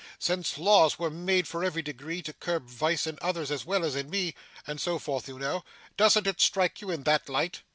Since 0.17 0.57
laws 0.57 0.97
were 0.97 1.11
made 1.11 1.47
for 1.47 1.63
every 1.63 1.83
degree, 1.83 2.23
to 2.23 2.33
curb 2.33 2.65
vice 2.67 3.05
in 3.05 3.19
others 3.21 3.51
as 3.51 3.65
well 3.67 3.85
as 3.85 3.95
in 3.95 4.09
me 4.09 4.33
and 4.65 4.81
so 4.81 4.97
forth 4.97 5.27
you 5.27 5.37
know 5.37 5.63
doesn't 5.95 6.25
it 6.25 6.41
strike 6.41 6.81
you 6.81 6.89
in 6.89 7.03
that 7.03 7.29
light? 7.29 7.59